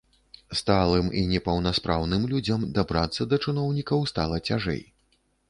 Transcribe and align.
Сталым 0.59 1.11
і 1.19 1.21
непаўнаспраўным 1.33 2.25
людзям 2.31 2.65
дабрацца 2.79 3.29
да 3.35 3.41
чыноўнікаў 3.45 3.99
стала 4.15 4.43
цяжэй. 4.51 4.83